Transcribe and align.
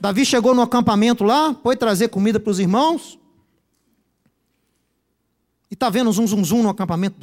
Davi 0.00 0.24
chegou 0.24 0.54
no 0.54 0.62
acampamento 0.62 1.24
lá, 1.24 1.54
foi 1.54 1.76
trazer 1.76 2.08
comida 2.08 2.38
para 2.38 2.50
os 2.50 2.58
irmãos. 2.58 3.18
E 5.70 5.74
está 5.74 5.90
vendo 5.90 6.08
um 6.08 6.12
zum, 6.12 6.44
zum, 6.44 6.62
no 6.62 6.68
acampamento. 6.68 7.16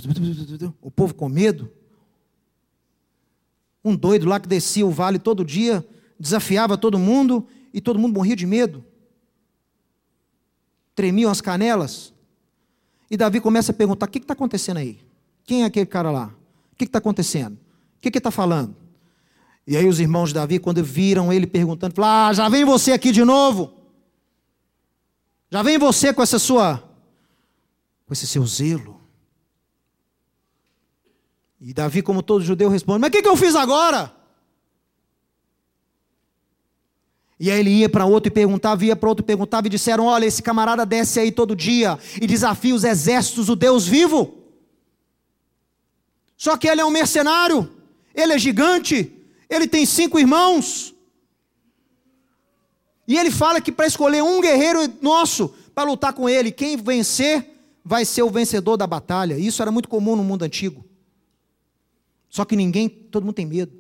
O 0.82 0.92
povo 0.92 1.14
com 1.14 1.30
medo. 1.30 1.72
Um 3.84 3.96
doido 3.96 4.28
lá 4.28 4.40
que 4.40 4.48
descia 4.48 4.86
o 4.86 4.92
vale 4.92 5.20
todo 5.20 5.46
dia, 5.46 5.88
desafiava 6.20 6.78
todo 6.78 7.00
mundo 7.00 7.48
e 7.74 7.80
todo 7.80 8.00
mundo 8.00 8.14
morria 8.14 8.36
de 8.36 8.46
medo. 8.46 8.84
Tremiam 10.96 11.30
as 11.30 11.42
canelas. 11.42 12.14
E 13.10 13.16
Davi 13.16 13.40
começa 13.40 13.72
a 13.72 13.76
perguntar: 13.76 14.08
o 14.08 14.10
que 14.10 14.18
está 14.20 14.34
acontecendo 14.34 14.78
aí? 14.78 15.00
Quem 15.44 15.64
é 15.64 15.66
aquele 15.66 15.86
cara 15.86 16.12
lá? 16.12 16.34
O 16.72 16.76
que 16.76 16.86
está 16.86 16.98
acontecendo? 16.98 17.56
O 17.98 18.02
que 18.02 18.18
está 18.18 18.32
falando? 18.32 18.76
E 19.68 19.76
aí 19.76 19.88
os 19.88 20.00
irmãos 20.00 20.28
de 20.28 20.36
Davi, 20.36 20.60
quando 20.60 20.84
viram 20.84 21.34
ele 21.34 21.48
perguntando, 21.48 21.96
falaram: 21.96 22.30
Ah, 22.30 22.34
já 22.34 22.50
vem 22.50 22.64
você 22.64 22.92
aqui 22.92 23.12
de 23.12 23.24
novo. 23.24 23.74
Já 25.50 25.64
vem 25.64 25.78
você 25.78 26.14
com 26.14 26.22
essa 26.22 26.38
sua, 26.38 26.84
com 28.06 28.14
esse 28.14 28.28
seu 28.28 28.46
zelo. 28.46 29.02
E 31.60 31.74
Davi, 31.74 32.02
como 32.04 32.22
todo 32.22 32.44
judeu, 32.44 32.70
responde: 32.70 33.00
Mas 33.00 33.10
o 33.10 33.12
que, 33.12 33.24
que 33.24 33.28
eu 33.28 33.38
fiz 33.38 33.56
agora? 33.56 34.14
E 37.40 37.52
aí 37.52 37.60
ele 37.60 37.70
ia 37.72 37.90
para 37.90 38.06
outro 38.06 38.30
e 38.30 38.32
perguntava, 38.32 38.86
ia 38.86 38.96
para 38.96 39.10
outro 39.10 39.24
e 39.24 39.26
perguntava, 39.26 39.66
e 39.66 39.70
disseram: 39.70 40.06
Olha, 40.06 40.26
esse 40.26 40.44
camarada 40.44 40.86
desce 40.86 41.20
aí 41.20 41.32
todo 41.32 41.56
dia 41.56 41.98
e 42.22 42.28
desafia 42.28 42.76
os 42.76 42.84
exércitos 42.84 43.48
do 43.48 43.56
Deus 43.56 43.88
vivo. 43.88 44.44
Só 46.38 46.56
que 46.56 46.68
ele 46.68 46.82
é 46.82 46.86
um 46.86 46.92
mercenário, 46.92 47.70
ele 48.14 48.34
é 48.34 48.38
gigante, 48.38 49.15
ele 49.50 49.68
tem 49.68 49.86
cinco 49.86 50.20
irmãos. 50.20 50.94
E 53.08 53.18
ele 53.18 53.32
fala 53.32 53.62
que 53.62 53.72
para 53.72 53.86
escolher 53.86 54.24
um 54.24 54.42
guerreiro 54.42 54.80
nosso 55.02 55.54
para 55.74 55.84
lutar 55.84 56.14
com 56.14 56.28
ele, 56.28 56.52
quem 56.52 56.78
vencer 56.78 57.56
vai 57.84 58.04
ser 58.04 58.24
o 58.24 58.30
vencedor 58.30 58.78
da 58.78 58.88
batalha. 58.88 59.38
Isso 59.38 59.62
era 59.62 59.72
muito 59.72 59.88
comum 59.88 60.16
no 60.16 60.24
mundo 60.24 60.44
antigo. 60.44 60.84
Só 62.30 62.44
que 62.44 62.56
ninguém, 62.56 62.90
todo 62.90 63.24
mundo 63.24 63.36
tem 63.36 63.46
medo. 63.46 63.72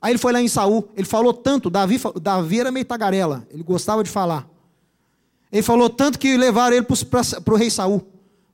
Aí 0.00 0.12
ele 0.12 0.18
foi 0.18 0.32
lá 0.32 0.40
em 0.40 0.48
Saul, 0.48 0.88
ele 0.94 1.06
falou 1.06 1.32
tanto, 1.32 1.70
Davi, 1.70 1.98
Davi 2.20 2.60
era 2.60 2.70
meio 2.70 2.84
tagarela, 2.84 3.46
ele 3.50 3.62
gostava 3.62 4.04
de 4.04 4.10
falar. 4.10 4.48
Ele 5.50 5.62
falou 5.62 5.88
tanto 5.88 6.18
que 6.18 6.36
levaram 6.36 6.76
ele 6.76 6.86
para 6.86 7.54
o 7.54 7.56
rei 7.56 7.70
Saul. 7.70 8.06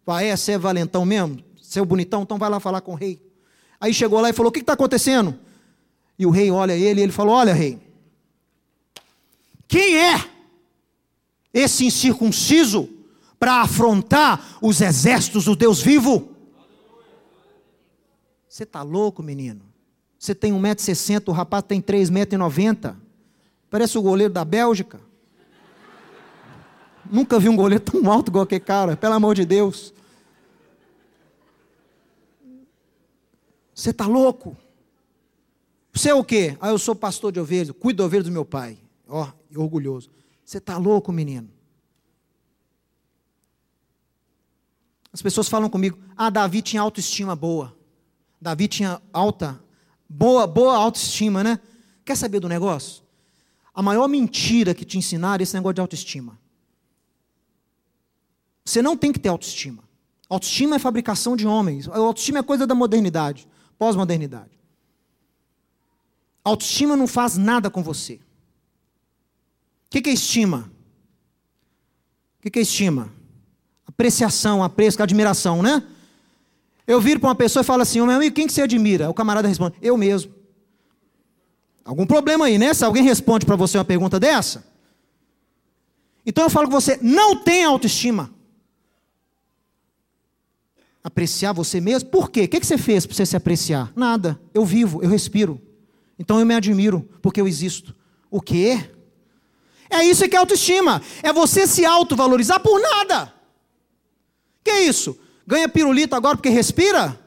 Vai, 0.07 0.29
é, 0.29 0.37
você 0.37 0.53
é 0.53 0.59
valentão 0.59 1.05
mesmo? 1.05 1.43
Você 1.61 1.81
é 1.81 1.85
bonitão? 1.85 2.23
Então 2.23 2.39
vai 2.39 2.49
lá 2.49 2.61
falar 2.61 2.81
com 2.81 2.93
o 2.93 2.95
rei. 2.95 3.21
Aí 3.81 3.93
chegou 3.93 4.21
lá 4.21 4.31
e 4.31 4.33
falou: 4.33 4.51
O 4.51 4.53
que 4.53 4.61
está 4.61 4.75
acontecendo? 4.75 5.37
E 6.23 6.27
o 6.27 6.31
rei 6.31 6.53
olha 6.53 6.73
ele 6.73 7.01
e 7.01 7.03
ele 7.03 7.11
falou: 7.11 7.35
Olha, 7.35 7.53
rei, 7.53 7.81
quem 9.67 9.99
é 9.99 10.25
esse 11.53 11.85
incircunciso 11.85 12.89
para 13.41 13.61
afrontar 13.61 14.57
os 14.63 14.81
exércitos 14.81 15.47
do 15.47 15.57
Deus 15.57 15.83
vivo? 15.83 16.31
Você 18.49 18.63
está 18.63 18.83
louco, 18.83 19.21
menino? 19.21 19.63
Você 20.17 20.33
tem 20.33 20.53
1,60m, 20.53 21.27
o 21.27 21.33
rapaz 21.33 21.65
tem 21.67 21.83
3,90m. 21.83 22.95
Parece 23.69 23.99
o 23.99 24.03
goleiro 24.03 24.33
da 24.33 24.45
Bélgica. 24.45 25.01
Nunca 27.11 27.41
vi 27.41 27.49
um 27.49 27.57
goleiro 27.57 27.83
tão 27.83 28.09
alto 28.09 28.29
igual 28.31 28.45
aquele 28.45 28.61
cara, 28.61 28.97
pelo 28.97 29.15
amor 29.15 29.35
de 29.35 29.45
Deus. 29.45 29.93
Você 33.75 33.91
está 33.91 34.07
louco? 34.07 34.57
Você 36.03 36.11
é 36.11 36.15
o 36.17 36.25
quê? 36.25 36.57
Ah, 36.61 36.71
eu 36.71 36.79
sou 36.79 36.97
pastor 36.97 37.31
de 37.31 37.39
ovelhas, 37.39 37.71
cuido 37.79 37.99
da 37.99 38.05
ovelha 38.05 38.25
do 38.25 38.33
meu 38.33 38.45
pai. 38.45 38.77
Ó, 39.07 39.25
oh, 39.25 39.61
orgulhoso. 39.61 40.11
Você 40.45 40.59
está 40.59 40.77
louco, 40.77 41.13
menino? 41.13 41.49
As 45.13 45.23
pessoas 45.23 45.49
falam 45.49 45.71
comigo, 45.71 45.97
ah, 46.17 46.29
Davi 46.29 46.61
tinha 46.61 46.83
autoestima 46.83 47.37
boa. 47.37 47.79
Davi 48.41 48.67
tinha 48.67 49.01
alta, 49.13 49.63
boa, 50.09 50.45
boa 50.45 50.77
autoestima, 50.77 51.45
né? 51.45 51.61
Quer 52.05 52.17
saber 52.17 52.41
do 52.41 52.49
negócio? 52.49 53.05
A 53.73 53.81
maior 53.81 54.09
mentira 54.09 54.75
que 54.75 54.85
te 54.85 54.99
ensinaram 54.99 55.41
é 55.41 55.45
esse 55.45 55.55
negócio 55.55 55.75
de 55.75 55.83
autoestima. 55.83 56.37
Você 58.65 58.83
não 58.83 58.97
tem 58.97 59.13
que 59.13 59.21
ter 59.21 59.29
autoestima. 59.29 59.85
Autoestima 60.29 60.75
é 60.75 60.79
fabricação 60.81 61.37
de 61.37 61.47
homens. 61.47 61.87
Autoestima 61.87 62.41
é 62.41 62.43
coisa 62.43 62.67
da 62.67 62.75
modernidade, 62.75 63.47
pós-modernidade. 63.79 64.62
Autoestima 66.45 66.97
não 66.97 67.07
faz 67.07 67.37
nada 67.37 67.71
com 67.71 67.83
você. 67.83 68.15
O 69.87 69.91
que, 69.91 70.09
é 70.09 70.13
estima? 70.13 70.71
O 72.39 72.51
que, 72.51 72.59
é 72.59 72.63
estima? 72.63 73.13
Apreciação, 73.87 74.63
apreço, 74.63 75.03
admiração, 75.03 75.63
né? 75.63 75.83
Eu 76.87 77.01
viro 77.01 77.21
para 77.21 77.29
uma 77.29 77.35
pessoa 77.35 77.61
e 77.63 77.65
falo 77.65 77.83
assim, 77.83 78.01
meu 78.01 78.11
amigo, 78.11 78.35
quem 78.35 78.47
que 78.47 78.53
você 78.53 78.63
admira? 78.63 79.09
O 79.09 79.15
camarada 79.15 79.47
responde, 79.47 79.77
eu 79.81 79.97
mesmo. 79.97 80.35
Algum 81.85 82.07
problema 82.07 82.47
aí, 82.47 82.59
né? 82.59 82.75
Se 82.75 82.85
alguém 82.85 83.05
responde 83.05 83.47
para 83.47 83.55
você 83.55 83.79
uma 83.79 83.85
pergunta 83.85 84.19
dessa. 84.19 84.65
Então 86.25 86.45
eu 86.45 86.51
falo 86.51 86.67
com 86.67 86.73
você, 86.73 86.99
não 87.03 87.37
tem 87.37 87.65
autoestima. 87.65 88.31
Apreciar 91.05 91.53
você 91.53 91.81
mesmo? 91.81 92.09
Por 92.11 92.31
quê? 92.31 92.45
O 92.45 92.49
que 92.49 92.65
você 92.65 92.79
fez 92.79 93.05
para 93.05 93.15
você 93.15 93.27
se 93.27 93.37
apreciar? 93.37 93.93
Nada. 93.95 94.41
Eu 94.55 94.65
vivo, 94.65 95.03
eu 95.03 95.09
respiro. 95.09 95.61
Então 96.19 96.39
eu 96.39 96.47
me 96.47 96.55
admiro, 96.55 97.09
porque 97.21 97.41
eu 97.41 97.49
existo. 97.49 97.95
O 98.31 98.41
quê? 98.41 98.91
É 99.91 100.05
isso 100.05 100.29
que 100.29 100.35
é 100.35 100.39
autoestima. 100.39 101.03
É 101.23 101.33
você 101.33 101.67
se 101.67 101.85
autovalorizar 101.85 102.61
por 102.61 102.81
nada. 102.81 103.33
Que 104.65 104.71
é 104.71 104.81
isso? 104.85 105.19
Ganha 105.47 105.69
pirulito 105.69 106.15
agora 106.15 106.37
porque 106.37 106.49
respira? 106.49 107.19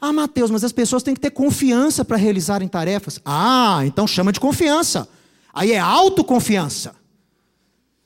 Ah, 0.00 0.12
Mateus, 0.12 0.50
mas 0.50 0.62
as 0.62 0.72
pessoas 0.72 1.02
têm 1.02 1.14
que 1.14 1.20
ter 1.20 1.30
confiança 1.30 2.04
para 2.04 2.16
realizarem 2.16 2.68
tarefas. 2.68 3.20
Ah, 3.24 3.80
então 3.84 4.06
chama 4.06 4.32
de 4.32 4.38
confiança. 4.38 5.08
Aí 5.52 5.72
é 5.72 5.78
autoconfiança. 5.78 6.94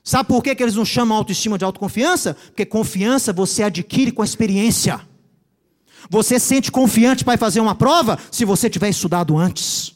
Sabe 0.03 0.29
por 0.29 0.43
que, 0.43 0.55
que 0.55 0.62
eles 0.62 0.77
não 0.77 0.84
chamam 0.84 1.17
autoestima 1.17 1.59
de 1.59 1.65
autoconfiança? 1.65 2.34
Porque 2.47 2.65
confiança 2.65 3.33
você 3.33 3.62
adquire 3.62 4.12
com 4.12 4.23
a 4.23 4.25
experiência. 4.25 5.00
Você 6.09 6.38
sente 6.38 6.71
confiante 6.71 7.25
para 7.25 7.38
fazer 7.38 7.61
uma 7.61 7.75
prova 7.75 8.19
se 8.31 8.44
você 8.44 8.71
tiver 8.71 8.88
estudado 8.88 9.37
antes. 9.37 9.94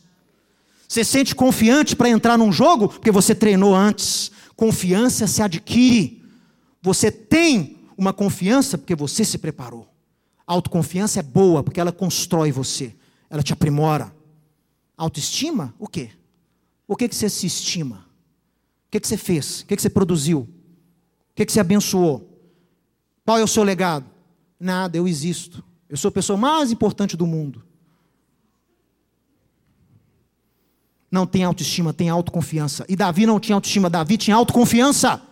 Você 0.87 1.03
sente 1.03 1.35
confiante 1.35 1.97
para 1.97 2.09
entrar 2.09 2.37
num 2.37 2.53
jogo 2.53 2.89
porque 2.89 3.11
você 3.11 3.35
treinou 3.35 3.75
antes. 3.75 4.31
Confiança 4.55 5.27
se 5.27 5.43
adquire. 5.43 6.23
Você 6.83 7.11
tem 7.11 7.79
uma 7.97 8.13
confiança 8.13 8.77
porque 8.77 8.95
você 8.95 9.25
se 9.25 9.39
preparou. 9.39 9.89
autoconfiança 10.47 11.21
é 11.21 11.23
boa 11.23 11.63
porque 11.63 11.81
ela 11.81 11.91
constrói 11.91 12.53
você, 12.53 12.95
ela 13.31 13.43
te 13.43 13.53
aprimora. 13.53 14.15
Autoestima, 14.97 15.75
o 15.79 15.89
quê? 15.89 16.11
O 16.87 16.95
que, 16.95 17.09
que 17.09 17.15
você 17.17 17.29
se 17.29 17.47
estima? 17.47 18.07
O 18.87 18.91
que, 18.91 19.01
que 19.01 19.09
você 19.09 19.17
fez? 19.17 19.61
O 19.61 19.67
que, 19.67 19.75
que 19.75 19.83
você 19.83 19.91
produziu? 19.91 20.41
O 20.41 20.49
que, 21.35 21.47
que 21.47 21.53
você 21.53 21.61
abençoou? 21.61 22.31
Qual 23.25 23.39
é 23.39 23.43
o 23.43 23.49
seu 23.49 23.65
legado? 23.65 24.07
Nada, 24.61 24.97
eu 24.97 25.09
existo. 25.09 25.65
Eu 25.89 25.97
sou 25.97 26.09
a 26.09 26.13
pessoa 26.13 26.37
mais 26.37 26.73
importante 26.73 27.17
do 27.17 27.27
mundo. 27.27 27.63
Não 31.11 31.27
tem 31.27 31.45
autoestima, 31.45 31.93
tem 31.93 32.09
autoconfiança. 32.09 32.85
E 32.89 32.97
Davi 32.97 33.27
não 33.27 33.39
tinha 33.39 33.55
autoestima, 33.55 33.89
Davi 33.89 34.17
tinha 34.17 34.35
autoconfiança. 34.35 35.23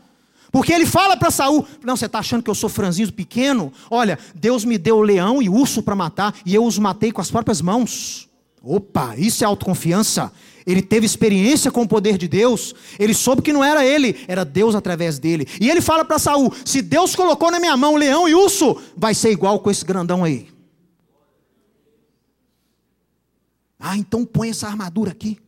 Porque 0.53 0.73
ele 0.73 0.87
fala 0.87 1.17
para 1.17 1.31
Saul: 1.31 1.67
Não, 1.83 1.97
você 1.97 2.07
está 2.07 2.19
achando 2.19 2.43
que 2.43 2.51
eu 2.51 2.55
sou 2.55 2.69
franzinho 2.69 3.11
pequeno? 3.13 3.73
Olha, 3.91 4.19
Deus 4.35 4.65
me 4.65 4.79
deu 4.79 5.01
leão 5.01 5.43
e 5.43 5.49
urso 5.49 5.83
para 5.83 5.97
matar, 5.97 6.35
e 6.45 6.55
eu 6.55 6.65
os 6.65 6.79
matei 6.79 7.11
com 7.11 7.21
as 7.21 7.31
próprias 7.31 7.61
mãos. 7.61 8.29
Opa, 8.63 9.17
isso 9.17 9.43
é 9.43 9.47
autoconfiança. 9.47 10.33
Ele 10.65 10.81
teve 10.81 11.05
experiência 11.05 11.71
com 11.71 11.83
o 11.83 11.89
poder 11.89 12.17
de 12.17 12.29
Deus. 12.29 12.75
Ele 12.99 13.13
soube 13.13 13.43
que 13.43 13.53
não 13.53 13.65
era 13.65 13.85
ele, 13.85 14.25
era 14.29 14.45
Deus 14.45 14.75
através 14.75 15.19
dele. 15.19 15.47
E 15.61 15.69
ele 15.69 15.81
fala 15.81 16.05
para 16.05 16.19
Saul: 16.19 16.53
se 16.65 16.81
Deus 16.81 17.17
colocou 17.17 17.51
na 17.51 17.59
minha 17.59 17.77
mão 17.77 17.97
leão 17.97 18.29
e 18.29 18.35
urso, 18.35 18.81
vai 18.97 19.15
ser 19.15 19.31
igual 19.31 19.59
com 19.59 19.71
esse 19.71 19.85
grandão 19.85 20.23
aí. 20.23 20.49
Ah, 23.79 23.97
então 23.97 24.25
põe 24.25 24.51
essa 24.51 24.69
armadura 24.69 25.11
aqui. 25.11 25.39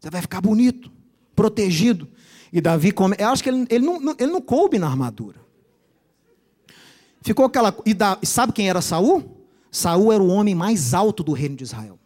Você 0.00 0.10
vai 0.10 0.20
ficar 0.20 0.40
bonito, 0.40 0.90
protegido. 1.36 2.08
E 2.52 2.60
Davi 2.60 2.90
come. 2.90 3.14
Eu 3.18 3.28
acho 3.28 3.44
que 3.44 3.48
ele, 3.48 3.64
ele, 3.70 3.84
não, 3.84 4.14
ele 4.18 4.32
não 4.32 4.40
coube 4.40 4.78
na 4.78 4.88
armadura. 4.88 5.40
Ficou 7.22 7.44
aquela. 7.44 7.76
E, 7.84 7.94
da, 7.94 8.18
sabe 8.24 8.52
quem 8.52 8.68
era 8.68 8.80
Saul? 8.80 9.46
Saul 9.70 10.12
era 10.12 10.22
o 10.22 10.28
homem 10.28 10.54
mais 10.54 10.94
alto 10.94 11.22
do 11.22 11.32
reino 11.32 11.54
de 11.54 11.62
Israel. 11.62 11.98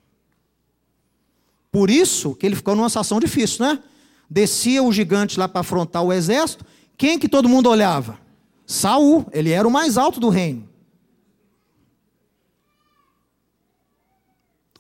Por 1.70 1.90
isso 1.90 2.34
que 2.34 2.46
ele 2.46 2.56
ficou 2.56 2.75
numa 2.75 2.88
situação 2.88 3.20
difícil, 3.20 3.64
né? 3.64 3.82
Descia 4.28 4.82
o 4.82 4.93
gigante 4.93 5.38
lá 5.38 5.49
para 5.49 5.61
afrontar 5.61 6.02
o 6.02 6.12
exército. 6.12 6.64
Quem 6.96 7.19
que 7.19 7.28
todo 7.28 7.49
mundo 7.49 7.69
olhava? 7.69 8.19
Saul, 8.67 9.26
ele 9.32 9.50
era 9.50 9.67
o 9.67 9.70
mais 9.70 9.96
alto 9.96 10.20
do 10.20 10.28
reino. 10.28 10.70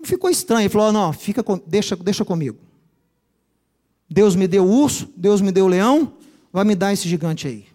ficou 0.02 0.30
estranho. 0.30 0.62
Ele 0.62 0.68
falou: 0.68 0.92
não, 0.92 1.12
fica 1.12 1.42
com, 1.42 1.60
deixa, 1.66 1.96
deixa 1.96 2.24
comigo. 2.24 2.58
Deus 4.08 4.34
me 4.34 4.48
deu 4.48 4.64
o 4.64 4.70
urso, 4.70 5.08
Deus 5.16 5.40
me 5.40 5.52
deu 5.52 5.66
o 5.66 5.68
leão, 5.68 6.14
vai 6.52 6.64
me 6.64 6.74
dar 6.74 6.92
esse 6.92 7.08
gigante 7.08 7.46
aí. 7.46 7.66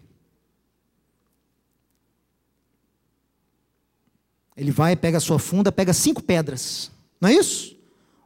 Ele 4.54 4.70
vai, 4.70 4.96
pega 4.96 5.18
a 5.18 5.20
sua 5.20 5.38
funda, 5.38 5.72
pega 5.72 5.92
cinco 5.92 6.22
pedras, 6.22 6.90
não 7.20 7.28
é 7.28 7.34
isso? 7.34 7.75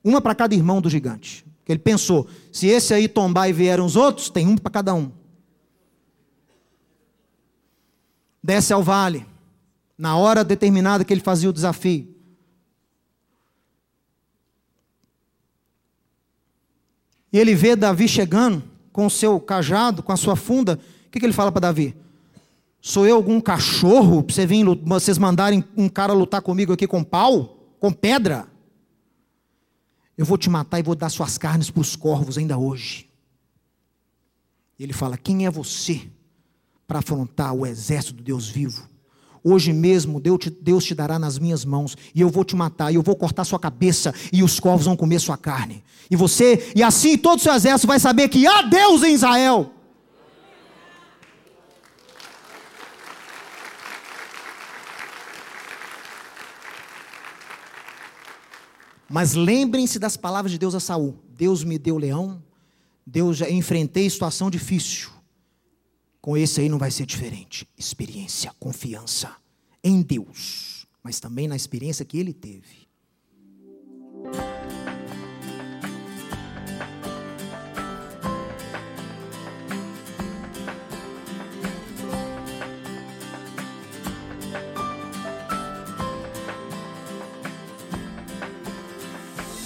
Uma 0.02 0.20
para 0.20 0.34
cada 0.34 0.54
irmão 0.54 0.80
do 0.80 0.88
gigante. 0.88 1.44
Ele 1.70 1.78
pensou: 1.78 2.26
se 2.52 2.66
esse 2.66 2.92
aí 2.92 3.06
tombar 3.06 3.48
e 3.48 3.52
vieram 3.52 3.86
os 3.86 3.96
outros, 3.96 4.28
tem 4.28 4.46
um 4.46 4.56
para 4.56 4.72
cada 4.72 4.94
um. 4.94 5.12
Desce 8.42 8.72
ao 8.72 8.82
vale, 8.82 9.26
na 9.96 10.16
hora 10.16 10.42
determinada 10.42 11.04
que 11.04 11.12
ele 11.12 11.20
fazia 11.20 11.48
o 11.48 11.52
desafio. 11.52 12.08
E 17.32 17.38
ele 17.38 17.54
vê 17.54 17.76
Davi 17.76 18.08
chegando 18.08 18.64
com 18.92 19.06
o 19.06 19.10
seu 19.10 19.38
cajado, 19.38 20.02
com 20.02 20.10
a 20.10 20.16
sua 20.16 20.34
funda. 20.34 20.80
O 21.06 21.10
que, 21.10 21.20
que 21.20 21.26
ele 21.26 21.32
fala 21.32 21.52
para 21.52 21.60
Davi? 21.60 21.94
Sou 22.80 23.06
eu 23.06 23.14
algum 23.14 23.40
cachorro 23.40 24.22
para 24.22 24.34
você 24.34 24.46
vocês 24.84 25.18
mandarem 25.18 25.62
um 25.76 25.88
cara 25.88 26.12
lutar 26.12 26.42
comigo 26.42 26.72
aqui 26.72 26.88
com 26.88 27.04
pau? 27.04 27.74
Com 27.78 27.92
pedra? 27.92 28.49
Eu 30.16 30.24
vou 30.24 30.36
te 30.36 30.50
matar 30.50 30.78
e 30.78 30.82
vou 30.82 30.94
dar 30.94 31.08
suas 31.08 31.38
carnes 31.38 31.70
para 31.70 31.80
os 31.80 31.96
corvos 31.96 32.36
ainda 32.36 32.58
hoje. 32.58 33.08
E 34.78 34.82
ele 34.82 34.92
fala: 34.92 35.16
Quem 35.16 35.46
é 35.46 35.50
você 35.50 36.02
para 36.86 36.98
afrontar 36.98 37.54
o 37.54 37.66
exército 37.66 38.14
do 38.14 38.22
Deus 38.22 38.48
vivo? 38.48 38.88
Hoje 39.42 39.72
mesmo 39.72 40.20
Deus 40.20 40.38
te, 40.38 40.50
Deus 40.50 40.84
te 40.84 40.94
dará 40.94 41.18
nas 41.18 41.38
minhas 41.38 41.64
mãos, 41.64 41.96
e 42.14 42.20
eu 42.20 42.28
vou 42.28 42.44
te 42.44 42.54
matar, 42.54 42.92
e 42.92 42.94
eu 42.94 43.02
vou 43.02 43.16
cortar 43.16 43.44
sua 43.44 43.58
cabeça, 43.58 44.14
e 44.32 44.42
os 44.42 44.60
corvos 44.60 44.86
vão 44.86 44.96
comer 44.96 45.18
sua 45.18 45.36
carne. 45.36 45.82
E 46.10 46.16
você, 46.16 46.72
e 46.74 46.82
assim 46.82 47.16
todo 47.16 47.38
o 47.38 47.42
seu 47.42 47.54
exército 47.54 47.86
vai 47.86 47.98
saber 47.98 48.28
que 48.28 48.46
há 48.46 48.62
Deus 48.62 49.02
em 49.02 49.14
Israel. 49.14 49.72
Mas 59.12 59.34
lembrem-se 59.34 59.98
das 59.98 60.16
palavras 60.16 60.52
de 60.52 60.58
Deus 60.58 60.72
a 60.72 60.78
Saul. 60.78 61.18
Deus 61.30 61.64
me 61.64 61.80
deu 61.80 61.98
leão, 61.98 62.40
Deus 63.04 63.38
já 63.38 63.50
enfrentei 63.50 64.08
situação 64.08 64.48
difícil. 64.48 65.10
Com 66.20 66.36
esse 66.36 66.60
aí 66.60 66.68
não 66.68 66.78
vai 66.78 66.92
ser 66.92 67.06
diferente. 67.06 67.68
Experiência, 67.76 68.54
confiança 68.60 69.34
em 69.82 70.00
Deus, 70.00 70.86
mas 71.02 71.18
também 71.18 71.48
na 71.48 71.56
experiência 71.56 72.04
que 72.04 72.18
ele 72.18 72.32
teve. 72.32 72.86